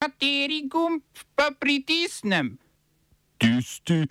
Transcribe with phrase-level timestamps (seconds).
[0.00, 1.02] Kateri gumb
[1.36, 2.58] pa pritisnem?
[3.36, 4.06] Tisti,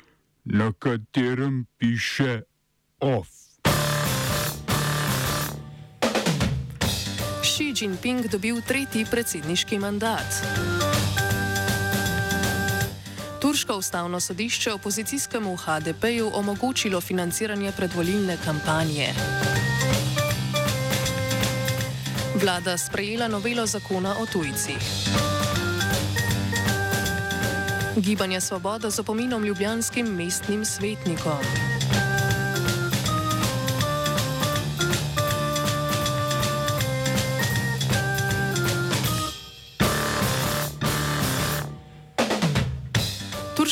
[0.45, 2.41] na katerem piše
[2.99, 3.27] OF.
[7.41, 10.29] Xi Jinping dobil tretji predsedniški mandat.
[13.41, 19.09] Turško ustavno sodišče opozicijskemu HDP-ju omogočilo financiranje predvolilne kampanje.
[22.35, 25.38] Vlada sprejela novelo zakona o tujcih.
[27.99, 31.78] Gibanje Svoboda z opominom ljubljanskim mestnim svetnikom.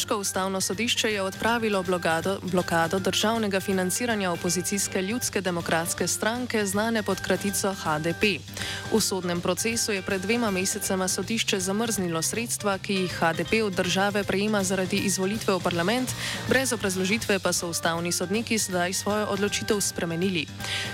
[0.08, 7.22] Turško ustavno sodišče je odpravilo blokado, blokado državnega financiranja opozicijske ljudske demokratske stranke, znane pod
[7.22, 8.24] kratico HDP.
[8.94, 14.24] V sodnem procesu je pred dvema mesecema sodišče zamrznilo sredstva, ki jih HDP od države
[14.24, 16.10] prejema zaradi izvolitve v parlament,
[16.50, 20.46] brez obrazložitve pa so ustavni sodniki sedaj svojo odločitev spremenili.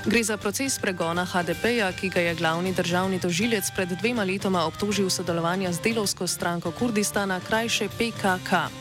[0.05, 5.09] Gre za proces pregona HDP-ja, ki ga je glavni državni tožilec pred dvema letoma obtožil
[5.09, 8.73] sodelovanja z delovsko stranko Kurdistana, krajše PKK.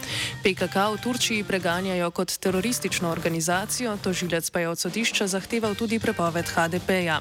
[0.42, 6.50] PKK v Turčiji preganjajo kot teroristično organizacijo, tožilec pa je od sodišča zahteval tudi prepoved
[6.50, 7.20] HDP-ja.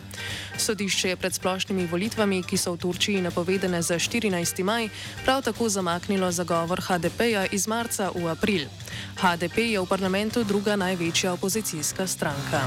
[0.58, 4.64] Sodišče je pred splošnimi volitvami, ki so v Turčiji napovedane za 14.
[4.66, 4.90] maj,
[5.22, 8.66] prav tako zamaknilo zagovor HDP-ja iz marca v april.
[9.22, 12.66] HDP je v parlamentu druga največja opozicijska stranka.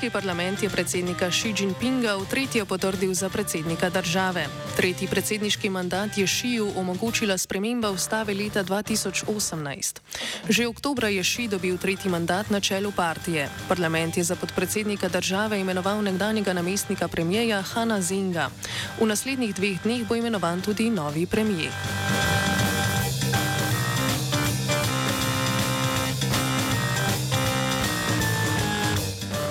[0.00, 4.48] Kitajski parlament je predsednika Xi Jinpinga v tretjo potrdil za predsednika države.
[4.72, 10.00] Tretji predsedniški mandat je Xiju omogočila sprememba ustave leta 2018.
[10.48, 13.52] Že oktobra je Xi dobil tretji mandat na čelu partije.
[13.68, 18.48] Parlament je za podpredsednika države imenoval nekdanjega namestnika premijeja Hanna Zinga.
[18.96, 22.19] V naslednjih dveh dneh bo imenovan tudi novi premijer.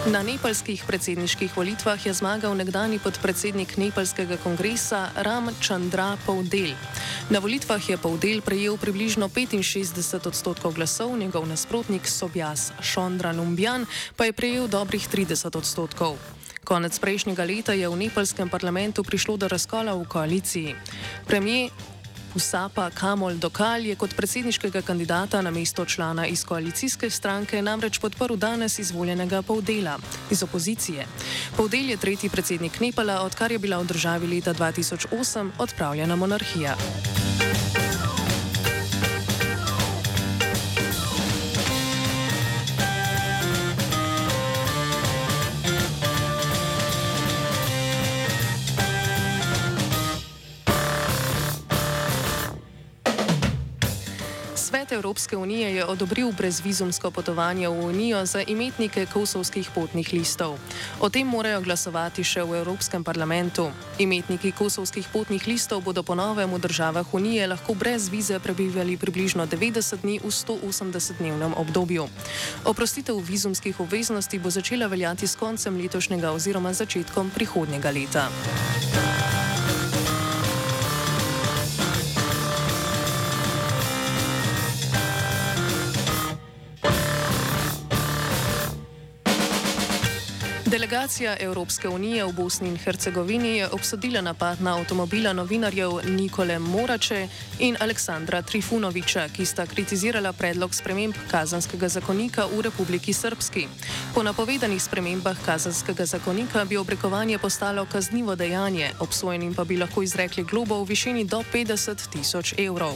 [0.10, 6.74] Na nepalskih predsedniških volitvah je zmagal nekdani podpredsednik nepalskega kongresa Ram Chandra Povdel.
[7.30, 13.86] Na volitvah je Povdel prejel približno 65 odstotkov glasov, njegov nasprotnik Sobjas Šondra Numbjan
[14.18, 16.18] pa je prejel dobrih 30 odstotkov.
[16.66, 20.74] Konec prejšnjega leta je v nepalskem parlamentu prišlo do razkola v koaliciji.
[21.30, 21.70] Premijer
[22.36, 28.36] Usapa Kamol Dokal je kot predsedniškega kandidata na mesto člana iz koalicijske stranke namreč podprl
[28.36, 29.98] danes izvoljenega Povdela
[30.32, 31.06] iz opozicije.
[31.58, 36.76] Povdel je tretji predsednik Nepala, odkar je bila v državi leta 2008 odpravljena monarhija.
[54.90, 60.58] Svet Evropske unije je odobril brezvizumsko potovanje v Unijo za imetnike kosovskih potnih listov.
[61.00, 63.70] O tem morajo glasovati še v Evropskem parlamentu.
[64.02, 69.46] Imetniki kosovskih potnih listov bodo po novem v državah Unije lahko brez vize prebivali približno
[69.46, 72.10] 90 dni v 180-dnevnem obdobju.
[72.66, 78.26] Oprostitev vizumskih obveznosti bo začela veljati s koncem letošnjega oziroma začetkom prihodnjega leta.
[90.70, 97.28] Delegacija Evropske unije v Bosni in Hercegovini je obsodila napad na avtomobila novinarjev Nikole Morače
[97.60, 103.68] in Aleksandra Trifunoviča, ki sta kritizirala predlog sprememb kazanskega zakonika v Republiki Srpski.
[104.14, 110.44] Po napovedanih spremembah kazanskega zakonika bi obrekovanje postalo kaznivo dejanje, obsojenim pa bi lahko izrekli
[110.44, 112.94] globo v višini do 50 tisoč evrov.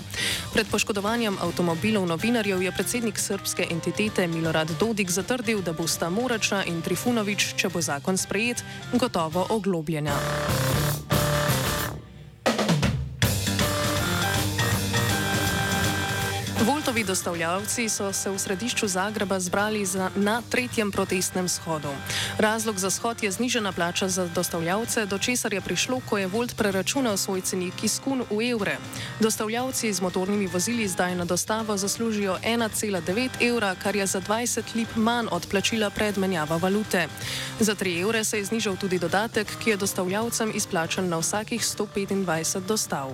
[0.53, 6.81] Pred poškodovanjem avtomobilov novinarjev je predsednik srpske entitete Milorad Dodik zatrdil, da bosta Morača in
[6.81, 8.59] Trifunovič če bo zakon sprejet,
[8.99, 10.17] gotovo oglobljena.
[17.13, 21.93] Dostavljavci so se v središču Zagreba zbrali za, na tretjem protestnem shodu.
[22.37, 26.57] Razlog za shod je znižena plača za dostavljavce, do česar je prišlo, ko je Volt
[26.57, 28.77] preračunal svoj cenik iz kun v evre.
[29.19, 34.95] Dostavljavci z motornimi vozili zdaj na dostavo zaslužijo 1,9 evra, kar je za 20 lip
[34.95, 37.07] manj od plačila pred menjava valute.
[37.59, 42.65] Za 3 evre se je znižal tudi dodatek, ki je dostavljavcem izplačan na vsakih 125
[42.65, 43.13] dostav.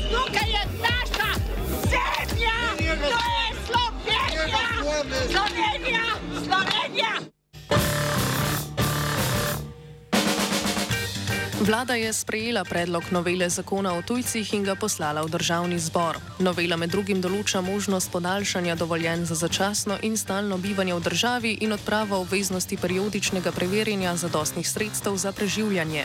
[11.71, 16.19] Vlada je sprejela predlog novele zakona o tujcih in ga poslala v državni zbor.
[16.43, 21.71] Novela med drugim določa možnost podaljšanja dovoljenj za začasno in stalno bivanje v državi in
[21.71, 26.03] odpravo obveznosti periodičnega preverjanja zadostnih sredstev za preživljanje.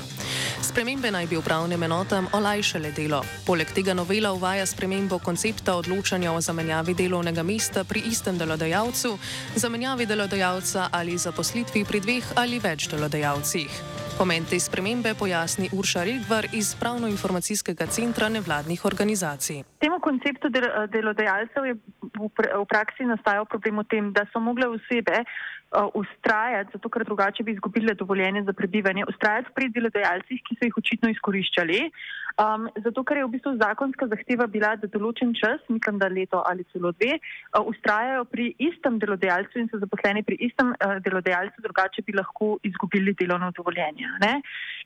[0.63, 3.25] Spremembe naj bi upravnim enotam olajšale delo.
[3.43, 9.19] Poleg tega novela uvaja spremembo koncepta odločanja o zamenjavi delovnega mesta pri istem delodajalcu,
[9.57, 14.06] zamenjavi delodajalca ali zaposlitvi pri dveh ali več delodajalcih.
[14.17, 19.59] Pomen te spremembe pojasni Urša Rigvar iz Pravno-informacijskega centra nevladnih organizacij.
[19.85, 21.75] Temu konceptu del delodajalcev je
[22.17, 25.21] v, v praksi nastajal problem v tem, da so mogle osebe
[25.95, 30.79] ustrajati, zato ker drugače bi izgubile dovoljenje za prebivanje, ustrajati pri delodajalcih, ki so jih
[30.83, 31.81] očitno izkoriščali.
[32.37, 36.43] Um, zato ker je v bistvu zakonska zahteva bila, da določen čas, mislim, da leto
[36.45, 41.65] ali celo dve, uh, ustrajajo pri istem delodajalcu in so zaposleni pri istem uh, delodajalcu,
[41.65, 44.13] drugače bi lahko izgubili delovno dovoljenje.
[44.21, 44.35] Ne?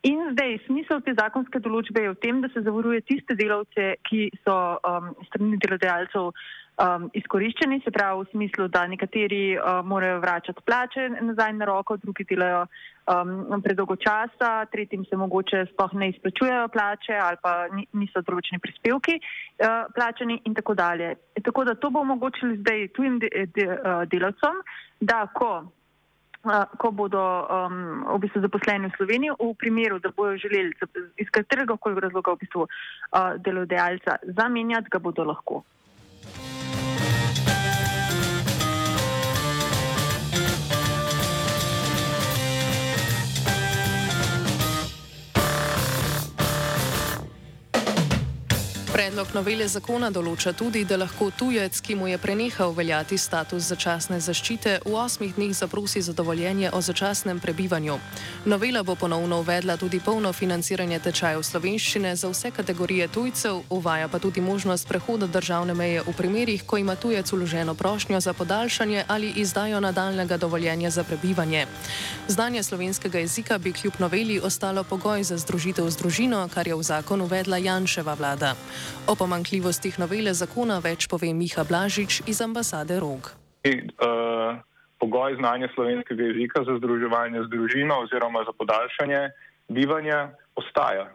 [0.06, 4.30] In zdaj, smisel te zakonske določbe je v tem, da se zavaruje tiste delavce, ki
[4.46, 4.56] so
[4.86, 6.30] um, strani delodajalcev
[6.80, 11.96] um, izkoriščeni, se pravi v smislu, da nekateri uh, morajo vračati plače nazaj na roko,
[11.96, 18.22] drugi delajo um, predolgo časa, tretjim se mogoče sploh ne izplačujejo plače ali pa niso
[18.26, 21.14] določeni prispevki uh, plačeni in tako dalje.
[21.42, 24.64] Tako da to bo omogočili zdaj tujim de de uh, delavcem,
[25.00, 25.52] da ko
[26.80, 30.72] ko bodo um, v bistvu zaposleni v Sloveniji, v primeru, da bojo želeli
[31.20, 35.60] iz katerega koli razloga v bistvu uh, delodajalca zamenjati, ga bodo lahko.
[48.90, 54.16] Predlog novele zakona določa tudi, da lahko tujec, ki mu je prenehal veljati status začasne
[54.18, 58.00] zaščite, v osmih dneh zaprosi za dovoljenje o začasnem prebivanju.
[58.50, 64.18] Novela bo ponovno uvedla tudi polno financiranje tečajev slovenščine za vse kategorije tujcev, uvaja pa
[64.18, 69.30] tudi možnost prehoda državne meje v primerih, ko ima tujec uloženo prošnjo za podaljšanje ali
[69.38, 71.66] izdajo nadaljnega dovoljenja za prebivanje.
[72.26, 76.82] Znanje slovenskega jezika bi kljub noveli ostalo pogoj za združitev z družino, kar je v
[76.82, 78.56] zakon uvedla Janševa vlada.
[79.10, 83.30] O pomankljivostih novele zakona več pove Miha Blažič iz ambasade Rog.
[83.66, 84.60] Uh,
[85.00, 89.22] pogoj znanja slovenskega jezika za združevanje z družino oziroma za podaljšanje
[89.68, 91.08] bivanja ostaja.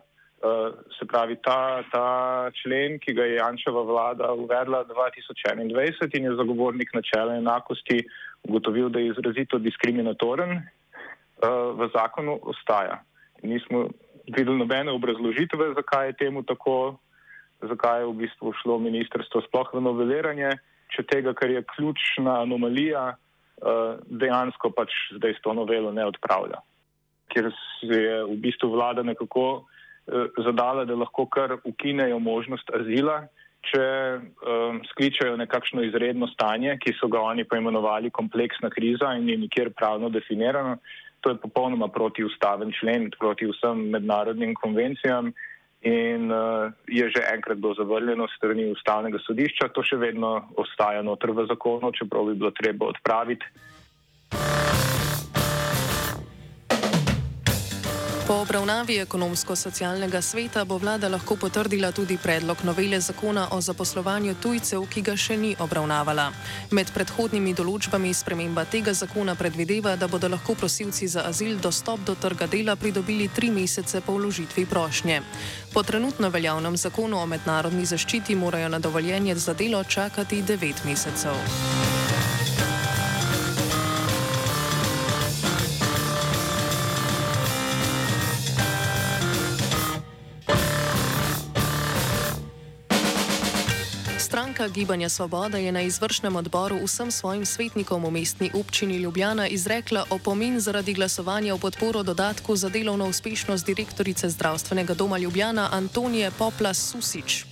[0.46, 2.08] Uh, se pravi, ta, ta
[2.62, 8.04] člen, ki ga je Jančeva vlada uvedla 2021 in je zagovornik načela enakosti,
[8.44, 13.00] ugotovil, da je izrazito diskriminatoren, uh, v zakonu ostaja.
[13.42, 13.88] Nismo
[14.28, 16.98] videli nobene obrazložitve, zakaj je temu tako
[17.70, 20.52] zakaj je v bistvu šlo ministrstvo sploh v noveliranje,
[20.96, 26.62] če tega, kar je ključna anomalija, eh, dejansko pač zdaj s to novelo ne odpravlja.
[27.34, 29.66] Ker se je v bistvu vlada nekako
[30.08, 33.26] eh, zadala, da lahko kar ukinejo možnost azila,
[33.66, 33.86] če
[34.22, 39.72] um, skličajo nekakšno izredno stanje, ki so ga oni poimenovali kompleksna kriza in je nikjer
[39.74, 40.78] pravno definirano.
[41.26, 45.32] To je popolnoma protiustaven člen, proti vsem mednarodnim konvencijam
[45.82, 51.32] in uh, je že enkrat bilo zavrljeno strani ustavnega sodišča, to še vedno ostaja notr
[51.32, 53.46] v zakonu, čeprav bi bilo treba odpraviti.
[58.28, 64.88] Po obravnavi ekonomsko-socialnega sveta bo vlada lahko potrdila tudi predlog novele zakona o zaposlovanju tujcev,
[64.90, 66.32] ki ga še ni obravnavala.
[66.72, 72.16] Med predhodnimi določbami sprememba tega zakona predvideva, da bodo lahko prosilci za azil dostop do
[72.16, 75.22] trga dela pridobili tri mesece po vložitvi prošnje.
[75.74, 81.95] Po trenutno veljavnem zakonu o mednarodni zaščiti morajo na dovoljenje za delo čakati devet mesecev.
[94.76, 100.60] Gibanja Svoboda je na izvršnem odboru vsem svojim svetnikom v mestni občini Ljubljana izrekla opomin
[100.60, 107.46] zaradi glasovanja v podporo dodatku za delovno uspešnost direktorice zdravstvenega doma Ljubljana Antonije Poplas Susič.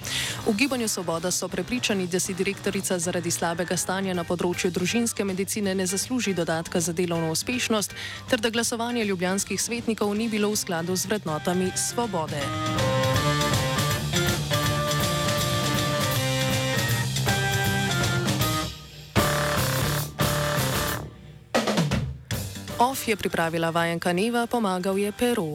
[0.48, 5.75] V Gibanju Svoboda so prepričani, da si direktorica zaradi slabega stanja na področju družinske medicine
[5.75, 7.96] ne zasluži dodatka za delovno uspešnost,
[8.30, 12.92] ter da glasovanje ljubljanskih svetnikov ni bilo v skladu z vrednotami svobode.
[23.07, 25.45] Je pripravila vajenka Neva, pomagal je Pero.